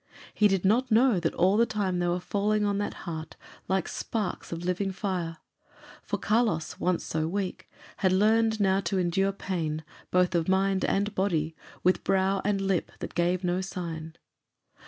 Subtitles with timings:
[0.33, 3.35] He did not know that all the time they were falling on that heart
[3.67, 5.37] like sparks of living fire;
[6.01, 11.13] for Carlos, once so weak, had learned now to endure pain, both of mind and
[11.13, 14.15] body, with brow and lip that "gave no sign."